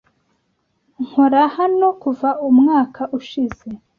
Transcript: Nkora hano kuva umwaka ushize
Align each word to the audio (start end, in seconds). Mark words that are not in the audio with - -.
Nkora 1.03 1.41
hano 1.57 1.87
kuva 2.01 2.29
umwaka 2.49 3.01
ushize 3.19 3.67